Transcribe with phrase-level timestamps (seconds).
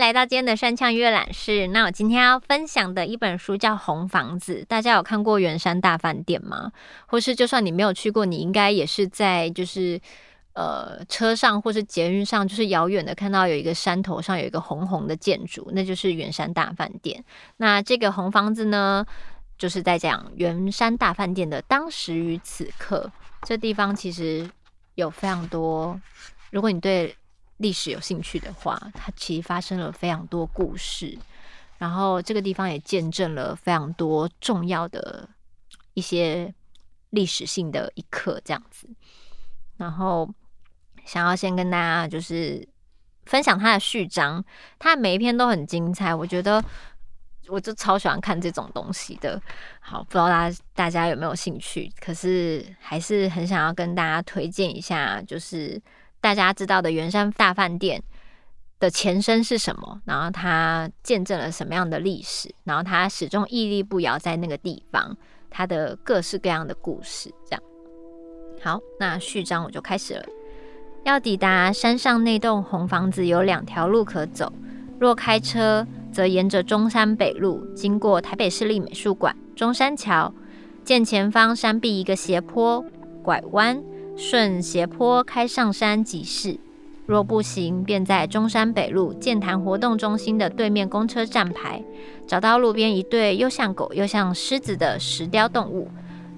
[0.00, 4.62] 来到今天的山羌阅览室，那我今天要分享的一本书叫《红房子》。
[4.66, 6.72] 大家有看过圆山大饭店吗？
[7.06, 10.00] 或是就算你没有去过，你应该也是在就是
[10.52, 17.24] 呃车上或是捷运上，就是遥远的看到有一个山头上有一个红红的建筑，那就是圆山大饭店。
[17.56, 19.06] 那这个红房子呢，
[19.56, 23.10] 就是在讲圆山大饭店的当时与此刻。
[23.42, 24.50] 这地方其实
[24.96, 25.98] 有非常多，
[26.50, 27.16] 如果你对
[27.56, 31.16] 历史有兴趣的话，它其实发生了非常多故事，
[31.78, 35.28] 然后这个地方也见证了非常多重要的
[35.94, 36.52] 一些
[37.10, 38.86] 历史性的一刻，这样子。
[39.78, 40.28] 然后
[41.10, 42.64] 想要先跟大家就是
[43.24, 44.44] 分享他的序章，
[44.78, 46.62] 它每一篇都很精彩，我觉得
[47.48, 49.42] 我就超喜欢看这种东西的。
[49.80, 51.90] 好，不知道大家大家有没有兴趣？
[52.00, 55.82] 可是还是很想要跟大家推荐一下，就是。
[56.22, 58.02] 大家知道的圆山大饭店
[58.78, 60.02] 的前身是什么？
[60.04, 62.54] 然后它见证了什么样的历史？
[62.64, 65.16] 然后它始终屹立不摇在那个地方，
[65.48, 67.32] 它的各式各样的故事。
[67.48, 67.62] 这样，
[68.62, 70.22] 好，那序章我就开始了。
[71.04, 74.52] 要抵达山上那栋红房子，有两条路可走。
[74.98, 80.32] 若开车，则沿着中山北路，经过台北市立美术馆、中山桥，
[80.84, 82.84] 见前方山壁一个斜坡，
[83.22, 83.82] 拐弯。
[84.16, 86.58] 顺斜坡开上山即是。
[87.06, 91.82] 若步行，便在中山北路健谈活动中心的对面公车站牌，
[92.26, 95.88] 找到路边一对又像狗又像狮子的石雕动物。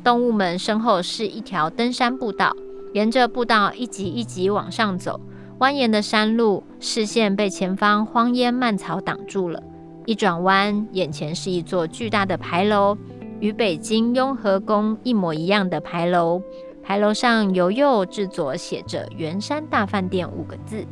[0.04, 2.56] 动物们身后是一条登山步道，
[2.92, 5.20] 沿着步道一级一级往上走。
[5.58, 9.62] 蜿蜒的山路，视线被前方荒烟蔓草挡住了。
[10.06, 12.98] 一转弯，眼前是一座巨大的牌楼，
[13.38, 16.42] 与北京雍和宫一模一样的牌楼。
[16.82, 20.84] 牌楼上由右至左写着“圆山大饭店”五个字，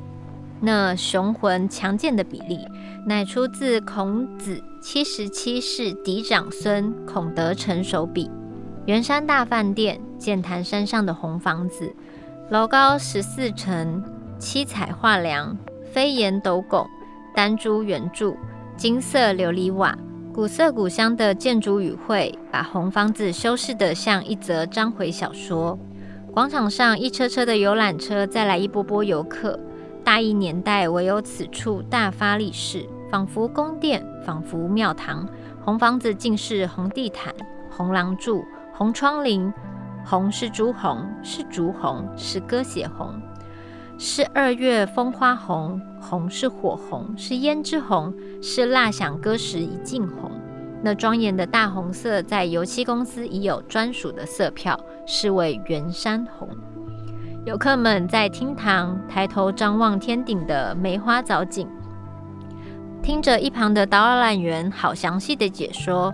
[0.61, 2.61] 那雄浑强健的比例，
[3.05, 8.31] 乃出自孔子七十七世嫡长孙孔德成手笔。
[8.87, 11.95] 圆山大饭店，剑潭山上的红房子，
[12.49, 14.03] 楼高十四层，
[14.39, 15.57] 七彩画梁，
[15.93, 16.89] 飞檐斗拱，
[17.35, 18.37] 丹珠圆柱，
[18.77, 19.97] 金色琉璃瓦。
[20.33, 25.79] 古色古香的建筑语汇，把红房子修饰得像一则章回小说。
[26.33, 29.61] 广场上一车车的游览车，再来一波波游客。
[30.03, 35.29] 大亿年代，唯有此处大发利市，仿佛宫殿，仿佛庙堂。
[35.62, 37.35] 红房子尽是红地毯、
[37.69, 38.43] 红廊柱、
[38.81, 39.53] 红窗棂。
[40.07, 43.21] 红是朱红，是竹红，是鸽血红，
[43.99, 45.79] 是二月风花红。
[46.01, 50.31] 红是火红，是胭脂红，是蜡响歌时一径红。
[50.83, 56.49] 那庄严的大红色，在油漆公司已有专属的色票，是为圆山红。
[57.45, 61.69] 游客们在厅堂抬头张望天顶的梅花藻井，
[63.03, 66.11] 听着一旁的导览员好详细的解说。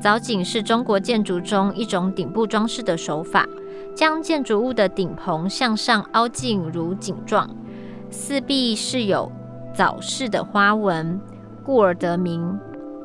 [0.00, 3.46] 藻井是中国建筑中一种顶部装饰的手法，
[3.94, 7.48] 将建筑物的顶棚向上凹进如井状。
[8.10, 9.30] 四壁是有
[9.74, 11.20] 藻式的花纹，
[11.64, 12.58] 故而得名。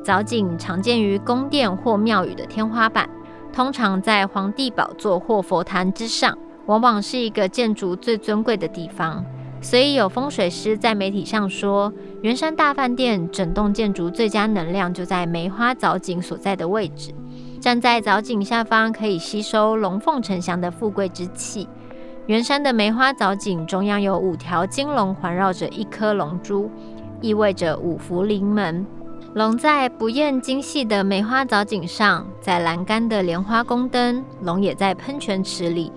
[0.04, 3.08] 藻井常见于宫殿或庙宇的天花板，
[3.52, 6.36] 通常在皇帝宝座或佛坛之上，
[6.66, 9.24] 往往是一个建筑最尊贵的地方。
[9.62, 11.90] 所以有风水师在媒体上说，
[12.20, 17.14] 圆山大饭店整栋建筑最佳能量就在梅花藻井所在的位置。
[17.60, 21.68] 站在藻井下方，可以吸收龙凤呈祥的富贵之气。
[22.26, 26.68] 圆山的梅花藻井中央有五条金龙环绕着一颗龙珠，
[27.20, 28.84] 意味着五福临门。
[29.34, 35.90] 龙在不厌精细的梅花藻井上，在栏杆的莲花宫灯，龙也在喷泉池里。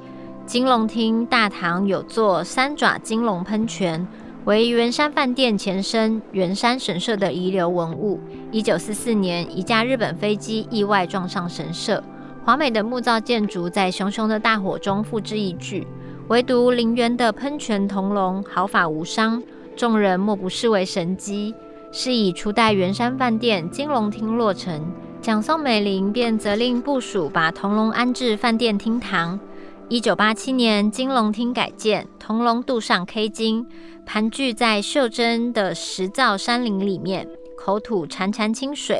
[0.45, 4.07] 金龙厅大堂有座三爪金龙喷泉，
[4.45, 8.19] 为圆山饭店前身圆山神社的遗留文物。
[8.51, 12.01] 一九四四年，一架日本飞机意外撞上神社，
[12.45, 15.85] 华美的木造建筑在熊熊的大火中付之一炬。
[16.27, 19.41] 唯独陵园的喷泉铜龙毫发无伤，
[19.75, 21.55] 众人莫不视为神迹。
[21.91, 24.79] 是以初代圆山饭店金龙厅落成，
[25.21, 29.39] 蒋宋美龄便责令部署把铜龙安置饭店厅堂。
[29.87, 33.67] 一九八七年，金龙厅改建，铜龙镀上 K 金，
[34.03, 38.99] 盘踞在袖珍的石造山林里面，口吐潺潺清水，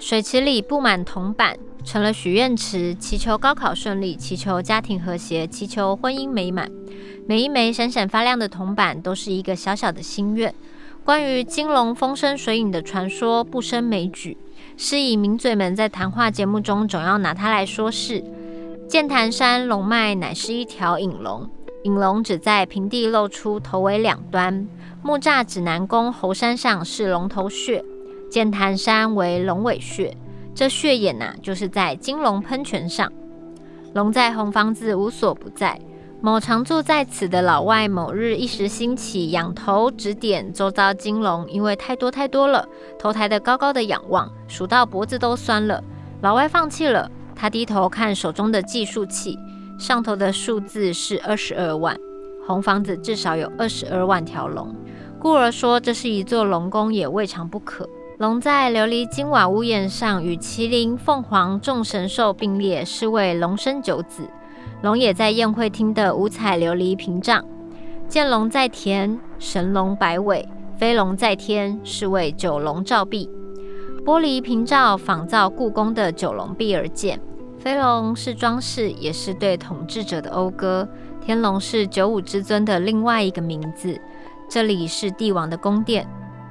[0.00, 1.56] 水池里布满铜板。
[1.84, 6.68] 成了许愿池，祈求高考顺利，祈求家庭和谐，祈求婚姻美满。
[7.28, 10.52] 每一枚闪闪发亮的铜板都是一个小小的心愿。
[11.04, 14.36] 关于金龙风生水影的传说不胜枚举，
[14.76, 18.24] 是以名嘴们在谈话节目中总要拿它来说事。
[18.92, 21.48] 剑潭山龙脉乃是一条隐龙，
[21.84, 24.68] 隐龙只在平地露出头尾两端。
[25.02, 27.82] 木栅指南宫猴山上是龙头穴，
[28.30, 30.14] 剑潭山为龙尾穴。
[30.54, 33.10] 这穴眼呐、啊，就是在金龙喷泉上。
[33.94, 35.80] 龙在红房子无所不在。
[36.20, 42.68] 某常住在此的老外，某日一时兴起，仰头指点周遭金龙，因为太多太多了，
[42.98, 45.82] 头抬得高高的仰望，数到脖子都酸了。
[46.20, 47.10] 老外放弃了，
[47.42, 49.36] 他低头看手中的计数器，
[49.76, 51.98] 上头的数字是二十二万。
[52.46, 54.72] 红房子至少有二十二万条龙，
[55.18, 57.84] 故而说这是一座龙宫也未尝不可。
[58.18, 64.22] 龙在琉璃金瓦屋檐上，与麒麟、凤凰、众神兽并列，是为龙生九子。
[64.82, 67.44] 龙也在宴会厅的五彩琉璃屏障。
[68.06, 70.46] 见龙在田，神龙摆尾；
[70.78, 73.28] 飞龙在天，是为九龙照壁。
[74.04, 77.20] 玻璃屏障仿造故宫的九龙壁而建。
[77.62, 80.88] 飞龙是装饰，也是对统治者的讴歌。
[81.24, 83.96] 天龙是九五之尊的另外一个名字。
[84.50, 86.04] 这里是帝王的宫殿。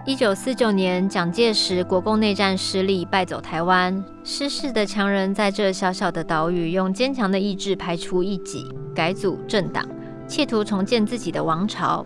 [0.05, 4.01] 一九四九年，蒋介石国共内战失利，败走台湾。
[4.23, 9.85] 失势的强人在这小小的岛屿，用坚强的意志排除异己，改组政党，
[10.27, 12.05] 企图重建自己的王朝。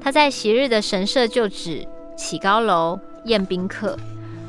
[0.00, 1.86] 他在昔日的神社旧址
[2.16, 3.94] 起高楼，宴宾客。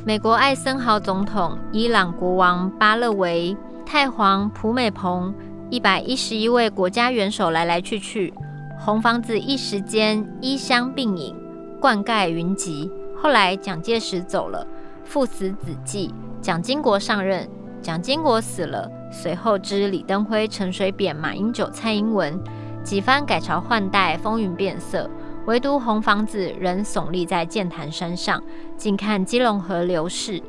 [0.06, 3.56] 美国艾森豪总统、伊朗国王巴勒维、
[3.92, 5.34] 太皇普美蓬，
[5.72, 8.32] 一百一十一位国家元首来来去去，
[8.78, 11.36] 红房子一时间衣香鬓影。
[11.82, 12.88] 冠盖云集。
[13.20, 14.64] 后来蒋介石走了，
[15.04, 17.50] 父死子继，蒋经国上任。
[17.82, 22.40] 蒋经国死了，随后之李登辉、陈水扁、马英九、蔡英文
[22.84, 25.10] 几番改朝换代，风云变色，
[25.48, 28.40] 唯独红房子仍耸立在剑潭山上，
[28.78, 30.40] 静看基隆河流逝。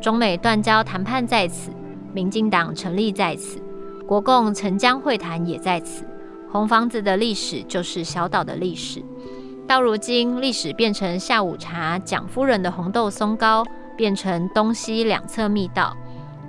[0.00, 1.72] 中美断交谈判在此，
[2.16, 3.60] 民进党成立在此，
[4.06, 6.02] 国共陈江会谈也在此。
[6.50, 9.04] 红房子的历史就是小岛的历史。
[9.68, 13.62] 到如今，历史变成下午茶，蒋夫人的红豆松糕
[13.98, 15.94] 变成东西两侧密道。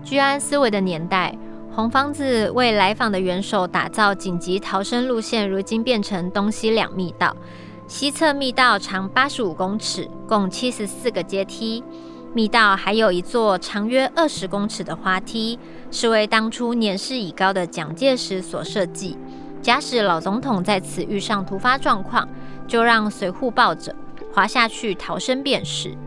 [0.06, 1.38] 居安思危的年代，
[1.76, 7.36] 红房子为来访的元首打造紧急逃生路线，如今变成东西两密道。
[7.88, 11.84] 西侧密道长八十五公尺，共七十四个阶梯。
[12.38, 15.58] 密道还有一座长约二十公尺的滑梯，
[15.90, 19.18] 是为当初年事已高的蒋介石所设计。
[19.60, 22.30] 假使老总统在此遇上突发状况，
[22.68, 23.96] 就让随扈抱着
[24.32, 25.98] 滑下去逃生便是。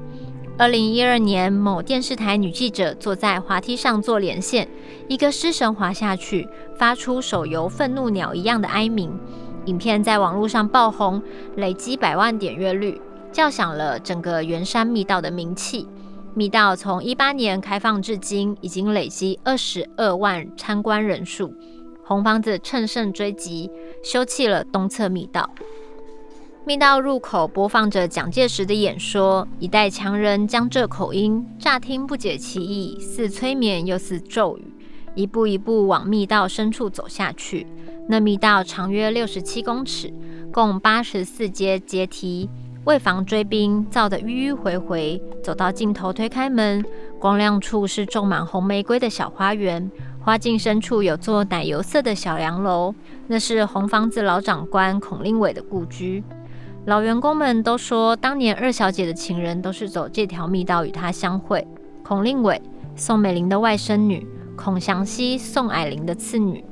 [0.56, 4.68] 二零一二年，某电视台女记者坐在滑梯上做连线，
[5.08, 6.48] 一个失神滑下去，
[6.78, 9.18] 发出手游愤怒鸟一样的哀鸣。
[9.64, 11.20] 影片在网络上爆红，
[11.56, 15.88] 累积百万点阅率，叫响了整个圆山密道的名气。
[16.34, 21.52] 密道从一八年开放至今，已经累积二十二万参观人数。
[22.04, 23.70] 红房子乘胜追击，
[24.02, 25.50] 修葺了东侧密道。
[26.64, 34.72] 密道入口播放着蒋介石的演说，一代强人江浙口音，乍听不解其意，似催眠又似咒语。
[35.16, 37.66] 一步一步往密道深处走下去。
[38.08, 40.12] 那密道长约六十七公尺，
[40.52, 42.48] 共八十四阶阶梯，
[42.84, 45.22] 为防追兵，造得迂迂回回。
[45.42, 46.84] 走到尽头，推开门，
[47.18, 49.90] 光亮处是种满红玫瑰的小花园。
[50.22, 52.94] 花径深处有座奶油色的小洋楼，
[53.26, 56.22] 那是红房子老长官孔令伟的故居。
[56.86, 61.66] 老员工们都说，当年二小姐的情人都是走这条密道与她相会。
[62.02, 62.60] 孔令伟，
[62.96, 66.64] 宋美龄的外甥女；孔祥熙，宋霭龄的次女，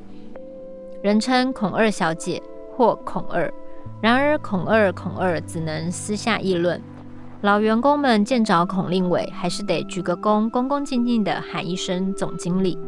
[1.02, 2.42] 人称孔二小姐
[2.74, 3.52] 或孔二。
[4.00, 6.80] 然而，孔二、孔二只能私下议论。
[7.40, 12.78] 老员工们见着孔令伟，还是得鞠个躬，恭恭敬敬地喊一声总经理。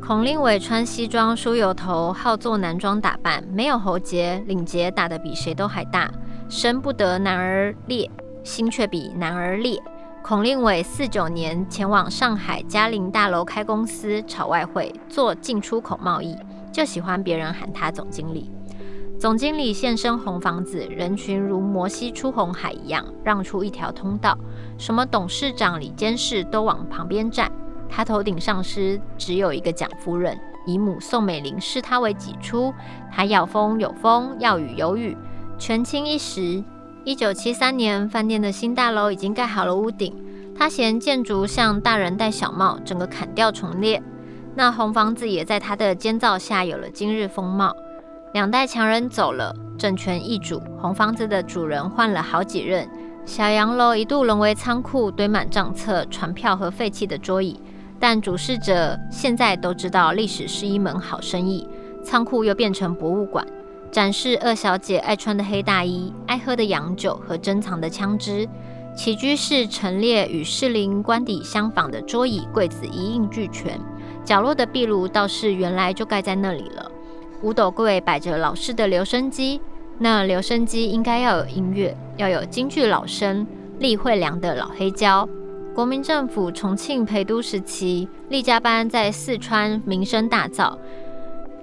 [0.00, 6.10] 孔令伟穿西装梳油头，好做男装打扮，没有喉结，领结打得比谁都还大，
[6.48, 8.10] 身不得男儿烈，
[8.42, 9.80] 心却比男儿烈。
[10.22, 16.36] 孔令伟四九年前往上海嘉陵大楼开公司，炒外汇，做进出口贸易，
[16.72, 18.50] 就喜欢别人喊他总经理。
[19.18, 24.38] 总经理现身红房子，人群如摩西出红海一样，让出一条通道，
[24.78, 27.50] 什么董事长、李监事都往旁边站。
[27.88, 32.72] 他头顶上司只有一个蒋夫人，姨母宋美龄视他为己出。
[33.10, 35.16] 他要风有风，要雨有雨，
[35.58, 36.62] 权倾一时。
[37.02, 40.14] 一九七三年，饭店的新大楼已经盖好了屋顶。
[40.56, 44.00] 他嫌建筑像大人戴小帽，整个砍掉重练。
[44.54, 47.74] 那红房子也在他的监造下有了今日风貌。
[48.34, 52.88] 两代强人走了，政权易主，红房子的主人换了好几任。
[53.24, 57.60] 小洋楼一度沦为仓库，堆满账册、传票和废弃的桌椅。
[57.98, 61.66] 但主事者现在都知道，历史是一门好生意。
[62.04, 63.46] 仓库又变成博物馆，
[63.90, 68.48] 展示二小姐爱穿的黑大衣、爱喝的洋酒和珍藏的枪支。
[68.94, 73.80] 起居室陈列与士林官邸相仿的桌椅、柜子一应俱全。
[74.24, 76.90] 角落的壁炉倒是原来就盖在那里了。
[77.42, 79.60] 五斗柜摆着老式的留声机。
[79.98, 83.46] 那留声机应该要有音乐，要有京剧老生
[83.80, 85.28] 厉慧良的老黑胶。
[85.74, 90.76] 国民政府重庆陪都时期，厉家班在四川名声大噪。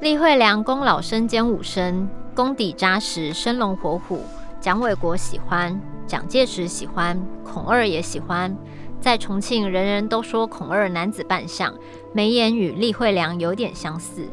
[0.01, 4.21] 厉慧良功老生兼武生，功底扎实，生龙活虎。
[4.59, 8.55] 蒋纬国喜欢，蒋介石喜欢，孔二也喜欢。
[8.99, 11.73] 在重庆，人人都说孔二男子扮相，
[12.11, 14.27] 眉眼与厉慧良有点相似。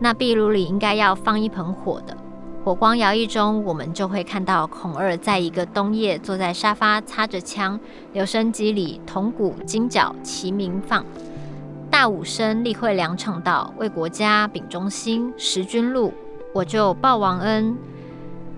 [0.00, 2.16] 那壁炉里应该要放一盆火的。
[2.64, 7.78] 火光摇曳中，我们就会看到孔二在一个冬夜坐在沙发擦着枪，
[8.12, 11.04] 留声机里铜鼓金角齐鸣放。
[11.90, 16.12] 大武生厉慧良唱道：“为国家秉忠心，识君路，
[16.54, 17.76] 我就报王恩。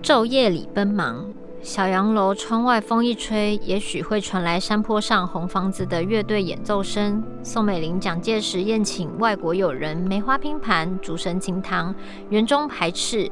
[0.01, 1.25] 昼夜里奔忙，
[1.63, 7.23] 小洋楼窗外风一吹，也许会传来山坡上红房子的乐队演奏声。
[7.41, 11.95] 宋美龄、蒋介石宴请外国友人，梅花拼盘，竹笋清汤，
[12.29, 13.31] 园中排翅。”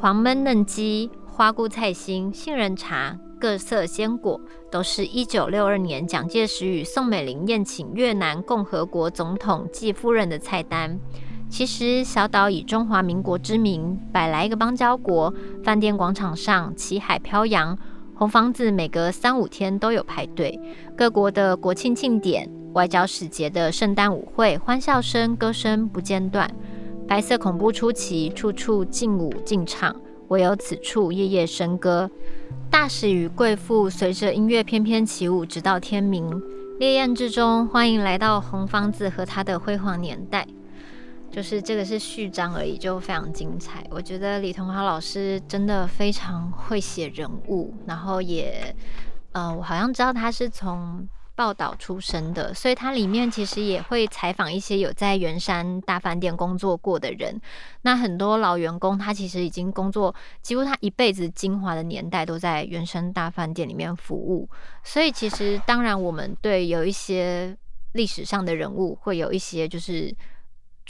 [0.00, 4.40] 黄焖嫩鸡、花菇菜心、杏仁茶、各色鲜果，
[4.70, 10.98] 都是一九六二年蒋介石与宋美龄宴请越南共和国总统暨夫人的菜单。
[11.50, 17.76] 其实，小岛以中华民国之名摆来个邦交国，饭店广场上旗海飘扬，
[18.14, 20.58] 红房子每隔三五天都有排队，
[20.96, 26.48] 各国的国庆庆典、外交使节的圣诞舞会，欢笑声、歌声不间断。
[27.08, 29.94] 白色恐怖初期，处处禁舞禁唱，
[30.28, 32.08] 唯有此处夜夜笙歌。
[32.70, 36.40] 大使与贵妇随着音乐翩翩起舞，直到天明。
[36.78, 40.46] 烈焰之中，欢迎来到红房子和他的辉煌年代。
[41.30, 43.84] 就是这个是序章而已，就非常精彩。
[43.90, 48.74] 我觉得李桐豪老师真的非常会写人物，然后也，
[49.32, 51.08] 呃，我好像知道他是从。
[51.36, 57.40] 报道出身的，所以他里面其实也会采访一些有在圆山大饭店工作过的人。
[57.80, 64.46] 那很多老员工，他其实已经工作几乎他一辈子精华的年代都在圆山大饭店里面服务。
[64.84, 67.56] 所以其实当然，我们对有一些
[67.92, 70.14] 历史上的人物会有一些就是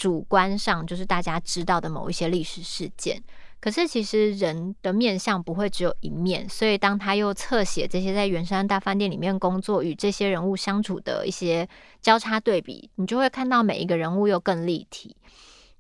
[0.01, 3.23] 主观上就是大家知道的某一些历史事件。
[3.61, 11.69] 可是其实人的面相不会只有一面，所以当他又侧写这些在圆山大饭店里面工作与这些人物相处的一些
[12.01, 15.15] 交叉对比，你就会看到每一个人物又更立体。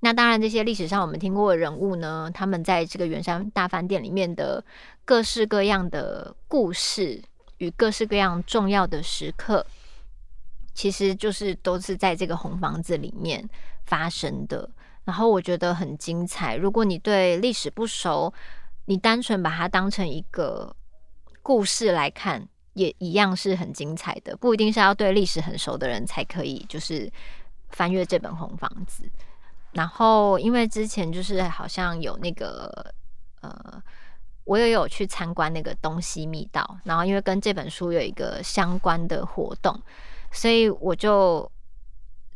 [0.00, 4.62] 那当然，这些历史上我们听过的人物呢，他们在这个圆山大饭店里面的
[5.06, 7.22] 各式各样的故事
[7.56, 9.64] 与各式各样重要的时刻，
[10.74, 13.48] 其实就是都是在这个红房子里面
[13.90, 14.70] 发生的。
[15.04, 16.54] 然后我觉得很精彩。
[16.54, 18.32] 如果你对历史不熟，
[18.85, 20.76] 你单纯把它当成一个
[21.42, 24.37] 故事来看，也一样是很精彩的。
[24.37, 27.11] 不一定是要对历史很熟的人才可以，就是
[27.70, 29.02] 翻阅这本《红房子》。
[29.73, 32.94] 然后，因为之前就是好像有那个
[33.40, 33.82] 呃，
[34.44, 39.80] 我也有去参观那个东西密道，然后因为跟这本书有一个相关的活动，
[40.30, 41.50] 所以我就。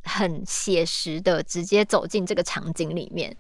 [0.05, 3.37] 很写实的，直接走进这个场景里面，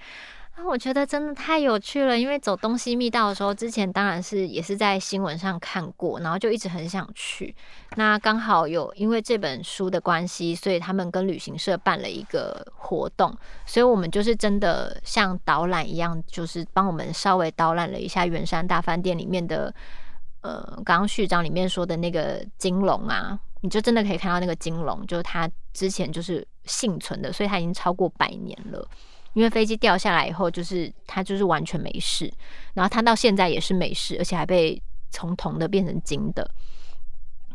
[0.54, 2.18] 啊，我觉得真的太有趣了。
[2.18, 7.54] 因为走东西密道的时候，之前当然是也是在新闻上看过，然后就一直很想去。
[7.96, 19.74] 那刚好有因为这本书的关系，所以他们跟旅行社办了一个活动，所以我们就是真的像导览一样，就是帮我们稍微导览了一下圆山大饭店里面的，
[20.40, 23.38] 呃，刚刚序章里面说的那个金龙啊。
[23.60, 28.88] 你就真的可以看到那个金龙，就是它之前就是幸存的，所以它已经超过百年了。
[29.32, 32.32] 因为飞机掉下来以后，就是它就是完全没事，
[32.74, 34.80] 然后它到现在也是没事，而且还被
[35.10, 36.48] 从铜的变成金的。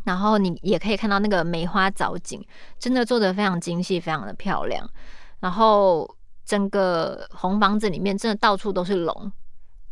[0.03, 2.45] 然后你也可以看到那个梅花藻井，
[2.77, 4.89] 真的做得非常精细，非常的漂亮。
[5.39, 6.09] 然后
[6.45, 9.31] 整个红房子里面真的到处都是龙，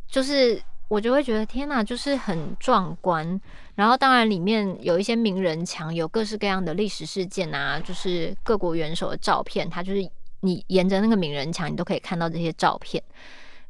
[0.07, 0.61] 就是。
[0.87, 3.39] 我就会觉得天哪，就是很壮观。
[3.75, 9.69] 然后当然里面有一些名人墙，有各式各样的历史事件啊，就是各国元首的照片。
[9.69, 13.03] 它就是你沿着那个名人墙，你都可以看到这些照片。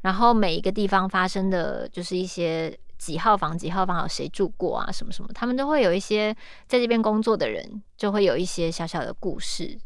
[0.00, 6.32] 然后每一个地方发生的就是一些几号房、几号房有谁住过啊，什么什么，他们都会有一些
[6.68, 9.76] 在这边工作的人，就会有一些小小的故事。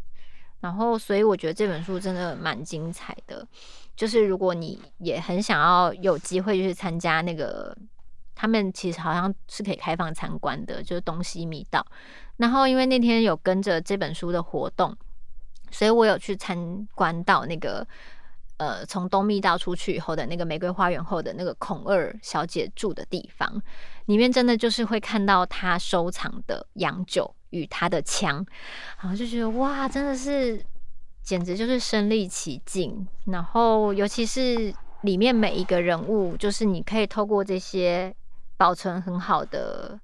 [0.60, 3.44] 然后所以我觉得这本书真的蛮精彩的。
[3.96, 7.76] 就是如果你也很想要有机会去参加那个
[8.34, 11.86] 他们其实好像是可以开放参观的，就是东西密道。
[12.38, 14.96] 然后因为那天有跟着这本书的活动，
[15.70, 17.86] 所以我有去参观到那个
[18.56, 23.62] 呃，从东密道出去以后的那个玫瑰花园后的那个孔二小姐住的地方，
[24.06, 28.44] 里面真的就是会看到她收藏的洋酒与她的枪，
[29.00, 30.64] 然后就觉得哇，真的是
[31.22, 33.06] 简直就是身历其境。
[33.26, 38.14] 然后尤其是里面每一个人物，就是你可以透过这些
[38.56, 39.98] 保存很好的。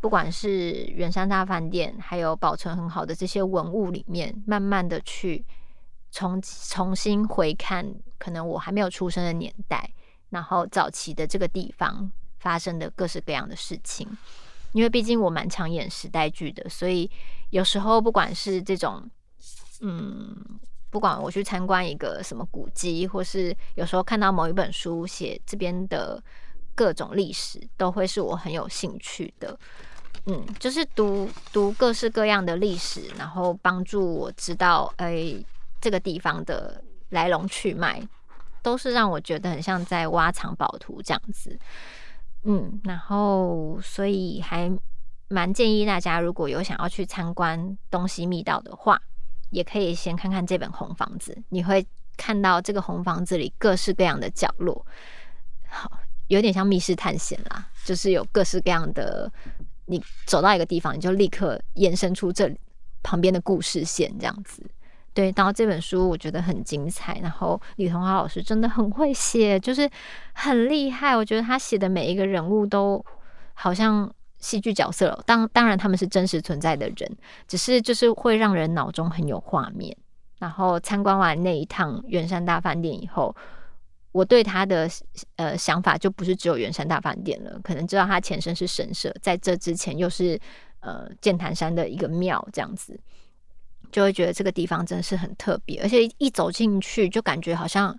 [0.00, 5.42] 不管是圆山大饭店，还有保存很好的这些文物里面，慢慢的去
[6.10, 9.90] 重重新回看，可能我还没有出生的年代，
[10.28, 14.06] 然后早期的这个地方发生的各式各样的事情。
[14.72, 17.10] 因为毕竟我蛮常演时代剧的，所以
[17.48, 19.10] 有时候不管是这种，
[19.86, 20.34] 嗯，
[20.88, 26.22] 不管我去参观一个什么古迹，或是有时候看到某一本书写这边的
[26.74, 29.58] 各种历史，都会是我很有兴趣的。
[30.26, 35.36] 嗯，就是读读各式各样的历史，然后帮助我知道，哎、
[35.82, 38.00] 这个地方的来龙去脉，
[38.62, 41.58] 都是让我觉得很像在挖藏宝图这样子。
[42.44, 44.72] 嗯，然后所以还
[45.28, 48.98] 蛮建议大家，如果有想要去参观东西密道的话，
[49.54, 54.84] 也可以先看看这本红房子，你会看到这个红房子里各式各样的角落，
[55.68, 55.90] 好，
[56.26, 59.32] 有点像密室探险啦，就是有各式各样的。
[59.86, 62.50] 你走到一个地方，你就立刻延伸出这
[63.02, 64.64] 旁边的故事线，这样子。
[65.12, 69.88] 对，然后这本书我觉得很精彩，然后李桐华老师真的很会写，就是
[70.32, 71.14] 很厉害。
[71.14, 73.04] 我觉得他写的每一个人物都
[73.52, 74.10] 好像
[74.44, 77.16] 戏剧角色了，当当然他们是真实存在的人，
[77.48, 79.96] 只是就是会让人脑中很有画面。
[80.38, 83.34] 然后参观完那一趟圆山大饭店以后。
[84.14, 84.88] 我对他的
[85.34, 90.40] 呃想法就不是只有圆山大饭店了，可能知道他前身是神社，在这之前又是
[90.78, 92.96] 呃剑潭山的一个庙，这样子
[93.90, 97.98] 就会觉得这个地方真的是很特别，而且一走进去就感觉好像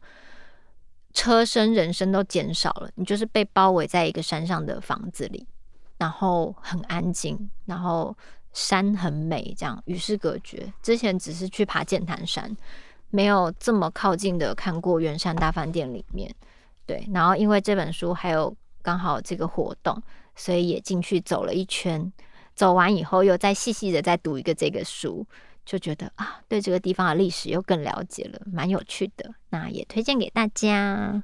[1.14, 5.46] 车身人声都减少了，你就是被包围在一个山上的房子里，
[5.98, 8.16] 然后很安静，然后
[8.54, 10.72] 山很美，这样与世隔绝。
[10.82, 12.56] 之前只是去爬剑潭山。
[13.12, 16.30] 没有这么靠近的看过圆山大饭店里面，
[16.86, 20.02] 对，然后因为这本书还有刚好这个活动，
[20.36, 22.12] 所以也进去走了一圈，
[22.56, 25.26] 走完以后又再细细的再读一个这个书，
[25.66, 31.24] 就觉得啊，对这个地方的历史又更了解了，蛮有趣的，那也推荐给大家。